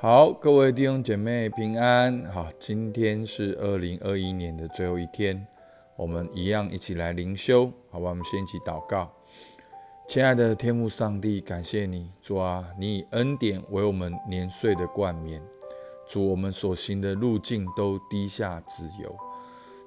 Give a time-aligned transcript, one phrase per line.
[0.00, 2.24] 好，各位弟兄姐妹平安。
[2.26, 5.44] 好，今天是二零二一年的最后一天，
[5.96, 8.10] 我们一样一起来灵修，好吧？
[8.10, 9.10] 我们先一起祷告。
[10.06, 15.42] 亲爱的天父上帝，感谢你，主啊，你以恩典为我们年岁的冠冕，
[16.06, 19.12] 主我们所行的路径都低下自由。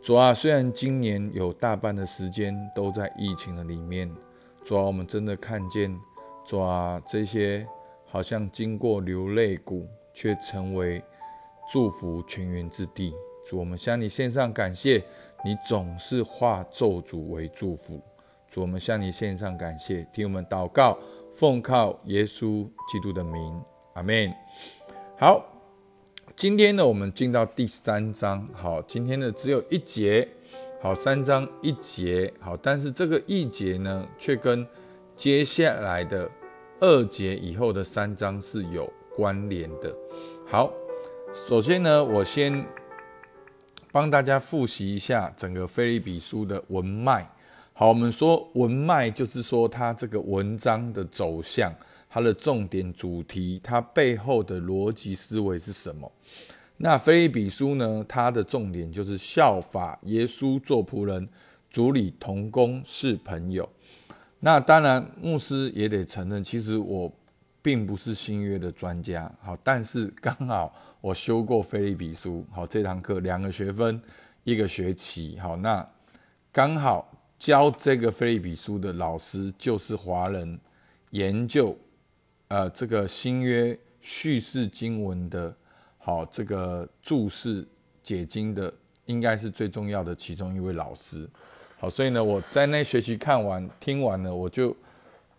[0.00, 4.10] 主啊，虽然今年有大半的时间都在疫情的里面，
[4.64, 5.94] 主啊，我们真的看见，
[6.46, 7.66] 主啊，这些
[8.10, 11.02] 好像经过流泪谷，却成为
[11.72, 13.14] 祝福泉源之地。
[13.48, 15.02] 主，我们向你献上感谢，
[15.44, 18.02] 你总是化咒诅为祝福。
[18.48, 20.98] 主，我们向你献上感谢，听我们祷告，
[21.32, 23.62] 奉靠耶稣基督的名，
[23.94, 24.32] 阿门。
[25.16, 25.54] 好。
[26.36, 28.48] 今天呢，我们进到第三章。
[28.52, 30.28] 好，今天呢只有一节，
[30.80, 34.64] 好，三章一节，好，但是这个一节呢，却跟
[35.16, 36.30] 接下来的
[36.80, 39.92] 二节以后的三章是有关联的。
[40.46, 40.72] 好，
[41.32, 42.64] 首先呢，我先
[43.90, 47.28] 帮大家复习一下整个菲利比书的文脉。
[47.72, 51.72] 好，我们说文脉就是说它这个文章的走向。
[52.10, 56.10] 它的重点主题，它背后的逻辑思维是什么？
[56.78, 58.02] 那菲利比书呢？
[58.08, 61.28] 它的重点就是效法耶稣做仆人，
[61.68, 63.68] 主理同工是朋友。
[64.40, 67.12] 那当然，牧师也得承认，其实我
[67.60, 69.30] 并不是新约的专家。
[69.42, 74.00] 好，但是刚好我修过菲利比书，好这堂课两个学分
[74.44, 75.36] 一个学期。
[75.40, 75.84] 好，那
[76.52, 80.58] 刚好教这个菲利比书的老师就是华人
[81.10, 81.76] 研究。
[82.46, 85.54] 呃，这个新约叙事经文的，
[85.98, 87.66] 好，这个注释
[88.02, 88.72] 解经的，
[89.06, 91.28] 应该是最重要的其中一位老师。
[91.78, 94.76] 好，所以呢，我在那学期看完、听完了，我就，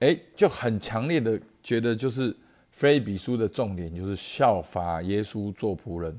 [0.00, 2.36] 哎，就很强烈的觉得，就是
[2.70, 6.14] 菲比书的重点就是效法耶稣做仆人，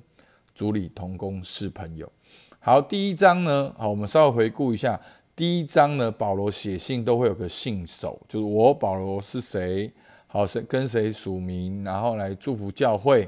[0.56, 2.12] 主理同工是朋友。
[2.60, 5.00] 好，第一章呢，好，我们稍微回顾一下，
[5.36, 9.92] 第一章呢，保罗写信都会有个信手，就是我保罗是谁。
[10.30, 13.26] 好，是跟谁署名，然后来祝福教会，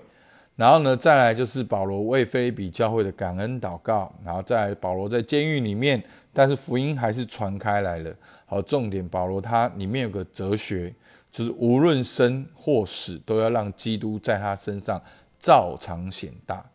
[0.58, 6.04] 然后呢，再来就是保罗为菲比教会的感恩祷告，然后再保罗在监狱里面，
[6.40, 8.16] 但是福音还是传开来了。
[8.46, 10.96] 好，重点保罗他里面有个哲学，
[11.30, 15.02] 就是无论生或死，都要让基督在他身上
[15.38, 16.66] 照常显大。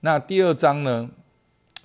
[0.00, 1.08] 那第二章呢，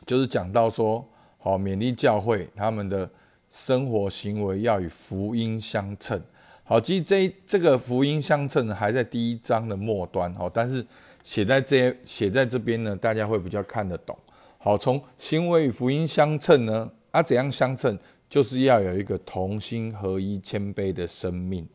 [0.08, 1.08] 就是讲到说，
[1.38, 3.08] 好勉励教会他们的
[3.52, 6.20] 生活行为要与福音相称。
[6.64, 10.84] 好，其实这这个福音相称还在第一章的末端，好，但是
[11.24, 14.18] 写在这写在这边呢，大家会比较看得懂。
[14.58, 17.98] 好，从行为与福音相称呢，啊，怎样相称？
[18.30, 21.68] 就是要有一个同心合一、谦卑的生命。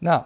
[0.00, 0.24] 那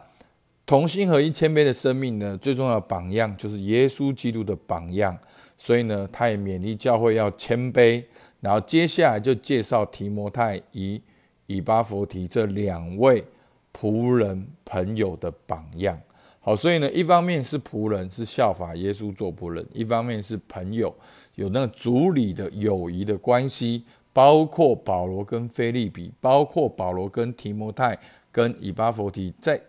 [0.64, 5.16] 同心合一、谦卑的生命呢，最重要的榜样就是耶稣基督的榜样。
[5.56, 8.04] 所以呢，他也勉励教会要谦卑。
[8.40, 11.00] 然后接下来就介绍提摩太与
[11.46, 13.24] 以巴弗提这两位。
[13.70, 15.96] 仆人朋友的榜样，
[16.40, 20.92] 好，所以呢，一方面是仆人是效法耶稣做仆人，一方面是朋友
[21.36, 27.98] 有那个主理的友谊的关系，包括保罗跟菲利比，包括保罗跟提摩太
[28.32, 29.60] 跟以巴弗提，在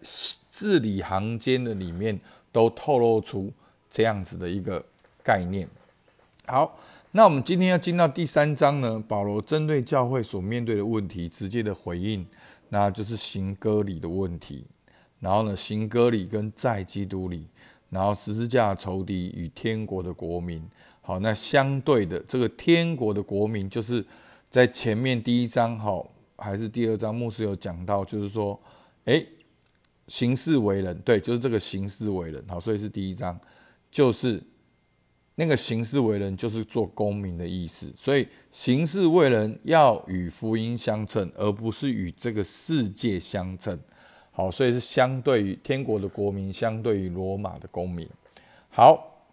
[0.50, 2.19] 字里行间的里面
[2.51, 3.51] 都透露出
[3.89, 4.83] 这样子的一个
[5.23, 5.67] 概念。
[6.45, 6.79] 好，
[7.11, 12.25] 那我们今天要进到第三章呢，保罗针对教会所面对的问题直接的回应。
[12.72, 14.63] 那就是行割礼的问题，
[15.19, 17.47] 然后呢，行割礼跟在基督里，
[17.89, 20.63] 然后十字架仇敌与天国的国民。
[21.01, 24.05] 好，那相对的这个天国的国民，就是
[24.49, 28.59] 在前面第一章好还是第二章，牧师有讲到，就是说，
[29.05, 29.25] 哎，
[30.07, 32.43] 行事为人，对，就是这个行事为人。
[32.47, 33.39] 好，所以是第一章，
[33.89, 34.41] 就是。
[35.35, 43.79] 那个行事为人就是做公民的意思，所以行事为人要与福音相称，而不是与这个世界相称。
[44.31, 48.05] 好，所以是相对于天国的国民，相对于罗马的公民。
[48.67, 49.25] 好，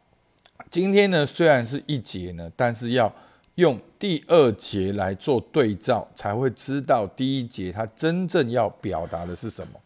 [0.71, 3.13] 今天呢虽然是一节呢，但是要
[3.57, 9.81] 用第二节来做对照，才会知道第一节它真正要表达的是什么。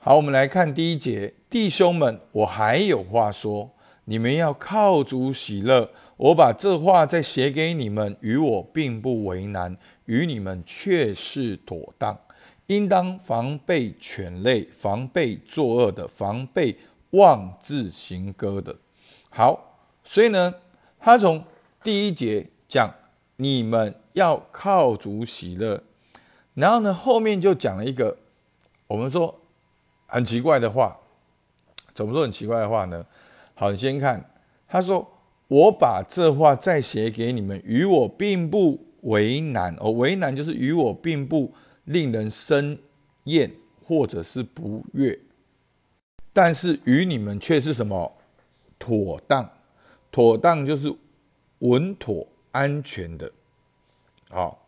[0.00, 3.70] 好，我们来看第一节，弟兄们，我还有话说。
[4.08, 5.90] 你们要靠主喜乐。
[6.16, 12.16] 我把这话再写给你们，与我并不为难，与你们却是妥当。
[12.68, 16.76] 应当防备犬类，防备作恶的，防备
[17.10, 18.76] 妄自行歌的。
[19.28, 20.54] 好，所以呢，
[21.00, 21.42] 他从
[21.82, 22.94] 第一节讲
[23.36, 25.82] 你们要靠主喜乐，
[26.54, 28.16] 然后呢，后面就讲了一个
[28.86, 29.40] 我们说
[30.06, 30.96] 很奇怪的话。
[31.94, 33.06] 怎么说很奇怪的话呢？
[33.54, 34.22] 好，你先看，
[34.68, 35.10] 他说
[35.48, 41.54] ：“我把这话再写给你们，与我并不为难哦，为难就是与我并不
[41.84, 42.78] 令人生
[43.24, 43.50] 厌
[43.82, 45.18] 或者是不悦，
[46.34, 48.12] 但是与你们却是什么
[48.78, 49.50] 妥当？
[50.12, 50.94] 妥当就是
[51.60, 53.30] 稳妥安全的。
[54.30, 54.66] 好，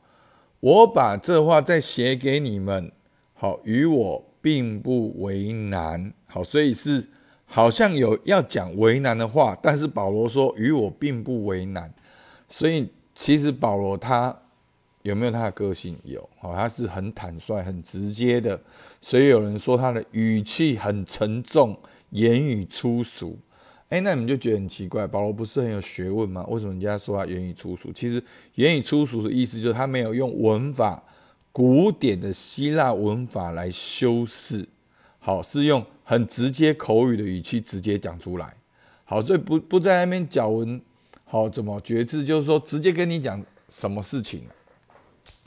[0.61, 2.93] 我把这话再写给你们，
[3.35, 6.13] 好，与我并不为难。
[6.27, 7.09] 好，所以是。”
[7.51, 11.91] 好像有要讲为难的话，但是保罗说与我并不为难，
[12.47, 14.39] 所以其实保罗他
[15.01, 15.97] 有没有他的个性？
[16.05, 18.61] 有，哦，他是很坦率、很直接的，
[19.01, 21.75] 所以有人说他的语气很沉重，
[22.11, 23.39] 言语粗俗。
[23.89, 26.45] 哎，那你们就觉得很奇怪，保罗不是很有学问吗？
[26.49, 27.91] 为什么人家说他言语粗俗？
[27.93, 28.23] 其实
[28.57, 31.03] 言语粗俗的意思就是他没有用文法
[31.53, 34.69] 古典的希腊文法来修饰。
[35.19, 38.55] 好，是用很直接口语的语气直接讲出来。
[39.05, 40.81] 好，所以不不在那边讲文，
[41.25, 44.43] 好怎么觉字，就是说直接跟你讲什么事情。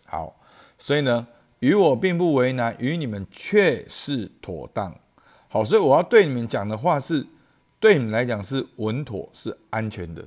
[0.06, 0.36] 好，
[0.80, 1.28] 所以呢，
[1.60, 4.96] 与我并不为难，与你们却是妥当。
[5.48, 7.26] 好，所以我要对你们讲的话是，
[7.82, 10.24] 对你们来讲是稳妥，是安全的。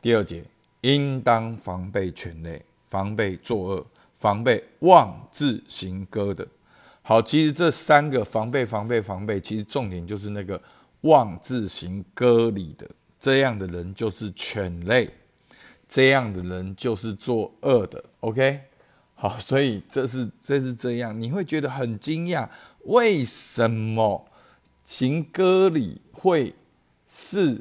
[0.00, 0.42] 第二节，
[0.80, 3.86] 应当防备犬类，防备作恶，
[4.16, 6.48] 防备妄自行歌的。
[7.02, 10.58] 好，其实这三个防备、防备、防备，其实重点就是那个
[11.02, 12.88] 妄自行割礼的
[13.20, 15.10] 这样的人就是犬类，
[15.86, 18.02] 这样的人就是作恶的。
[18.20, 18.58] OK，
[19.14, 22.48] 好，所以这是这是这样，你会觉得很惊讶，
[22.84, 24.26] 为什么
[24.82, 26.54] 行割礼会
[27.12, 27.60] 是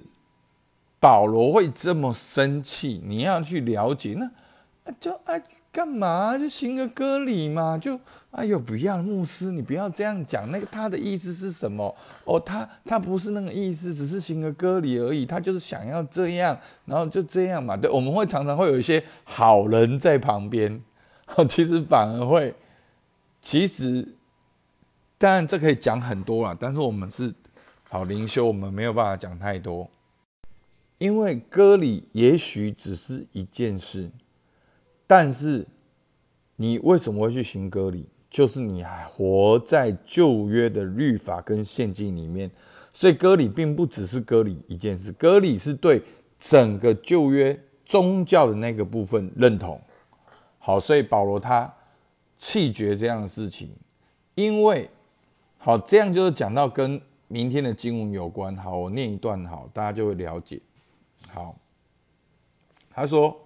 [0.99, 3.01] 保罗会这么生气？
[3.03, 5.41] 你要去了解，那就哎。
[5.71, 7.77] 干嘛就行个割礼嘛？
[7.77, 7.97] 就
[8.31, 10.49] 哎呦，不要牧师，你不要这样讲。
[10.49, 11.95] 那个他的意思是什么？
[12.25, 15.27] 哦，他他不是那个意思，只是行个割礼而已。
[15.27, 17.77] 他就是想要这样，然后就这样嘛。
[17.77, 20.81] 对，我们会常常会有一些好人在旁边，
[21.47, 22.55] 其实反而会，
[23.39, 24.15] 其实
[25.19, 27.31] 当然这可以讲很多了，但是我们是
[27.91, 29.89] 好灵修，我们没有办法讲太多，
[30.99, 34.11] 因为割礼也许只是一件事。
[35.07, 35.65] 但是，
[36.55, 38.07] 你为什么会去行割礼？
[38.29, 42.51] 就是你还活在旧约的律法跟献祭里面，
[42.93, 46.03] 所以割礼并不只是割礼一件事，割礼是对
[46.37, 49.81] 整个旧约宗教的那个部分认同。
[50.59, 51.73] 好，所以保罗他
[52.37, 53.71] 弃绝这样的事情，
[54.35, 54.87] 因为
[55.57, 58.53] 好这样就是讲到跟明天的经文有关。
[58.57, 60.59] 好，我念一段，好，大家就会了解。
[61.29, 61.57] 好，
[62.89, 63.39] 他说。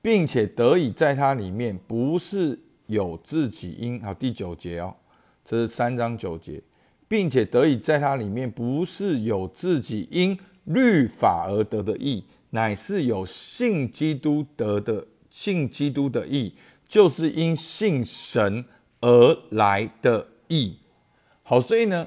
[0.00, 2.56] 并且得以在它里面，不是
[2.86, 4.94] 有自己因好第九节哦，
[5.44, 6.62] 这是三章九节，
[7.08, 16.54] 并且得以在它里面，不是有自己因律法而得的义，乃是有信基督得的信基督的义，
[16.86, 18.64] 就是因信神
[19.00, 20.78] 而来的义。
[21.42, 22.06] 好，所以呢，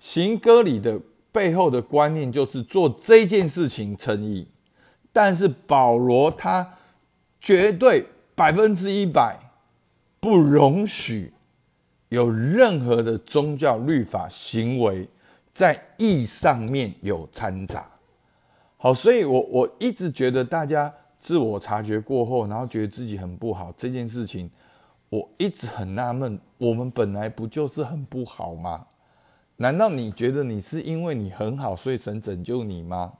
[0.00, 1.00] 行歌里的
[1.30, 4.48] 背后的观念就是做这件事情诚意，
[5.12, 6.66] 但是保罗他。
[7.42, 8.04] 绝对
[8.34, 9.34] 百分之一百
[10.20, 11.32] 不容许
[12.10, 15.08] 有任何的宗教律法行为
[15.50, 17.90] 在义上面有掺杂。
[18.76, 24.50] 好，所以我我一直觉得大家自我察觉过后，然后觉得自己很不好这件事情，
[25.08, 28.84] 我一直很纳闷：我们本来不就是很不好吗？
[29.60, 33.12] 难道你觉得你是因为你很好，所以神拯救你吗？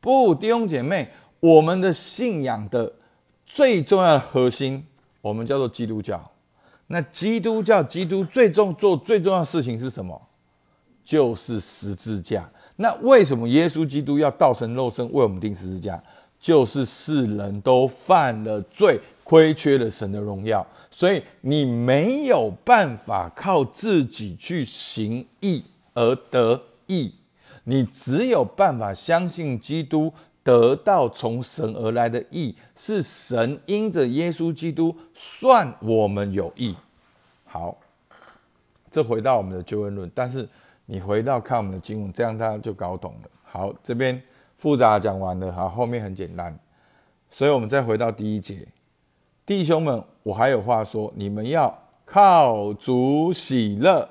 [0.00, 1.08] 不，弟兄姐妹，
[1.40, 2.92] 我们的信仰的。
[3.48, 4.84] 最重要的核心，
[5.20, 6.20] 我们叫做基督教。
[6.88, 10.20] 那基督教，基督最重做最重要的事情是什么？
[11.04, 12.50] 就是十字架。
[12.74, 16.02] 那为什么耶稣基督要道成肉身为我们钉十字架？
[16.40, 25.64] 就是世人都犯了罪，亏缺了神的荣耀，所以你没有办法靠自己去行义
[25.94, 27.12] 而得义，
[27.64, 30.12] 你只有办法相信基督。
[30.46, 36.72] 得到从神而来的义，是神因着耶稣基督算我们有义。
[37.44, 37.76] 好，
[38.88, 40.48] 这回到我们的救恩论，但是
[40.84, 43.30] 你回到看我们的经文，这样大家就搞懂了。
[43.42, 44.22] 好，这边
[44.56, 46.56] 复杂讲完了，好，后面很简单。
[47.28, 48.64] 所以我们再回到第一节，
[49.46, 54.06] 弟兄们，我还有话说，你们要靠主喜乐，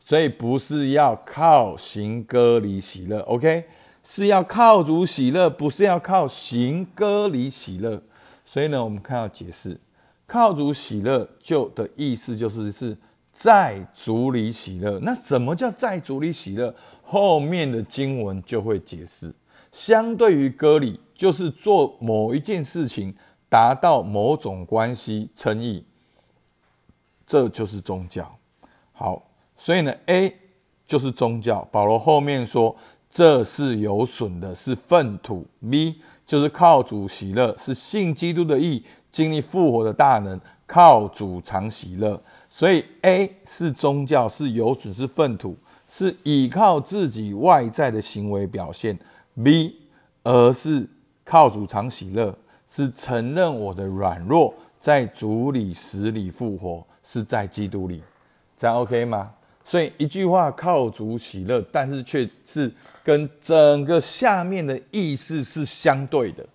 [0.00, 3.20] 所以不是要靠行歌里喜乐。
[3.20, 3.64] OK。
[4.06, 8.02] 是要靠主喜乐，不是要靠行歌里喜乐。
[8.44, 9.80] 所以呢，我们看到解释，
[10.26, 12.94] 靠主喜乐就的意思就是是
[13.32, 14.98] 在主里喜乐。
[15.00, 16.74] 那什么叫在主里喜乐？
[17.02, 19.34] 后面的经文就会解释。
[19.72, 23.14] 相对于割礼，就是做某一件事情
[23.48, 25.84] 达到某种关系称义，
[27.26, 28.36] 这就是宗教。
[28.92, 29.22] 好，
[29.56, 30.36] 所以呢，A
[30.86, 31.66] 就是宗教。
[31.72, 32.74] 保罗后面说，
[33.10, 35.46] 这是有损的，是粪土。
[35.70, 42.20] B 就是靠主喜乐，是信基督的义，经历复活的大能，靠主常喜乐。
[42.48, 48.98] 所以 A 是宗教，是有损，是粪土，是依靠自己外在的行为表现。
[49.42, 49.80] B
[50.22, 50.88] 而是
[51.24, 58.02] 靠主常喜乐，是承认我的软弱，在主里死里复活，是在基督里，
[58.56, 59.32] 这样 OK 吗？
[59.64, 62.70] 所以一句话靠主喜乐，但是却是
[63.02, 66.46] 跟整个下面的意思是相对的，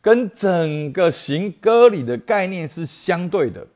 [0.00, 3.66] 跟整个行歌里的概念是相对的。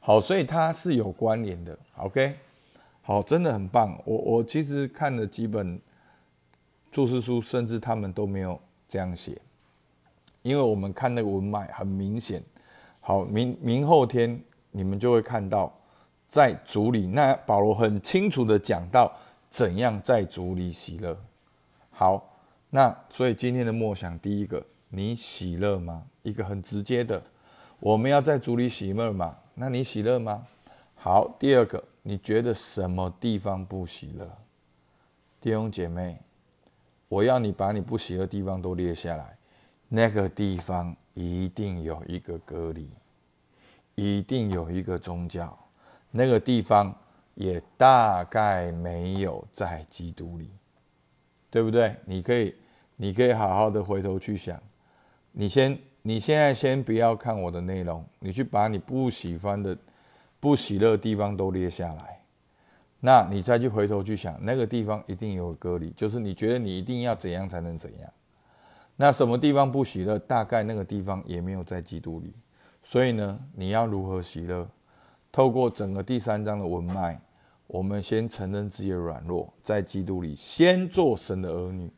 [0.00, 1.78] 好，所以它是有关联的。
[1.98, 2.34] OK，
[3.02, 3.96] 好，真的很棒。
[4.04, 5.78] 我我其实看了几本
[6.90, 9.40] 注释书，甚至他们都没有这样写，
[10.42, 12.42] 因为我们看那个文脉很明显。
[13.00, 15.72] 好，明明后天你们就会看到。
[16.28, 19.12] 在主里，那保罗很清楚的讲到
[19.50, 21.18] 怎样在主里喜乐。
[21.90, 22.38] 好，
[22.70, 26.04] 那所以今天的默想，第一个，你喜乐吗？
[26.22, 27.20] 一个很直接的，
[27.80, 29.36] 我们要在主里喜乐嘛？
[29.56, 30.46] 那你喜乐吗？
[30.94, 34.30] 好，第二个，你觉得什么地方不喜乐？
[35.40, 36.16] 弟兄姐妹，
[37.08, 39.36] 我要你把你不喜乐地方都列下来，
[39.92, 42.88] 那个地方一定有一个隔离，
[43.96, 45.58] 一定有一个宗教。
[46.12, 46.94] 那个地方
[47.34, 50.48] 也大概没有在基督里，
[51.50, 51.96] 对不对？
[52.04, 52.54] 你可以，
[52.94, 54.62] 你可以好好的回头去想。
[55.32, 59.76] 你先，你现在先不要看我的内容，你去把你不喜欢的、
[60.38, 62.20] 不喜乐的地方都列下来。
[63.00, 68.12] 那你再去回头去想，那个地方一定有隔离，就是你觉得你一定要怎样才能怎样。
[69.00, 70.18] 那什么地方不喜乐？
[70.18, 72.34] 大概那个地方也没有在基督里。
[72.82, 74.68] 所以呢，你要如何喜乐？
[75.32, 77.18] 透过整个第三章的文脉，
[77.66, 81.90] 我们先承认自己的软弱，在基督里先做神的儿女，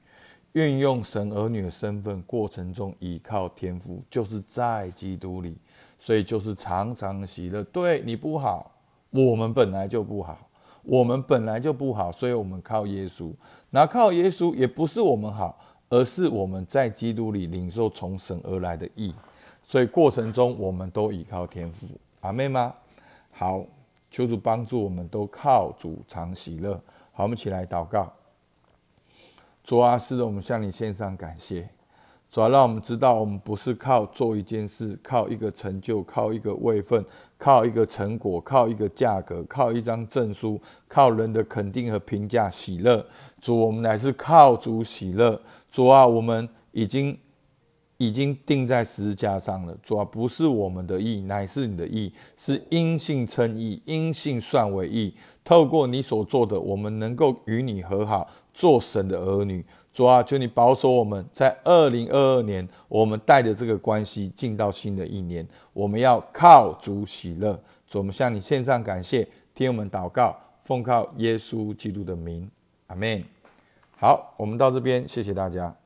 [0.53, 5.59] 运用神儿女的身份过程中依靠天赋，就是在基督里，
[5.99, 7.65] 所以就是常常喜乐。
[7.65, 8.71] 对你不好，
[9.11, 10.49] 我们本来就不好，
[10.85, 13.33] 我们本来就不好，所以我们靠耶稣。
[13.71, 15.59] 那靠耶稣也不是我们好，
[15.93, 19.15] 而是我们在基督里领受从神而来的义，
[19.63, 21.87] 所以过程中我们都依靠天赋。
[22.23, 22.75] 阿妹吗？
[23.31, 23.63] 好，
[24.11, 26.81] 求主帮助我们，都靠主常喜乐。
[27.13, 28.11] 好，我们起来祷告。
[29.63, 31.69] 主啊，是的，我们向你献上感谢。
[32.33, 37.05] 主啊，让我们知道，我们不是靠做一件事，靠一个成就，靠一个位分，
[37.37, 40.59] 靠一个成果，靠一个价格，靠一张证书，
[40.89, 43.07] 靠人的肯定和评价喜乐。
[43.39, 45.39] 主，我们乃是靠主喜乐。
[45.69, 47.17] 主啊，我们已经。
[47.99, 55.15] 已经钉在十字架上了，主啊，不是我们的意，乃是你的意，是因信称义，因信算为义。
[55.45, 59.65] 透过你所做的，我们能够与你和好，做神的儿女。
[59.93, 67.61] 主啊，求你保守我们在二零二二年，我们带着这个关系进到新的一年，我们要靠主喜乐。
[67.87, 72.51] 主，我们向你献上感谢，听我们祷告，奉靠耶稣基督的名，
[72.87, 73.23] 阿门。
[73.99, 75.82] 好，我们到这边，谢谢大家。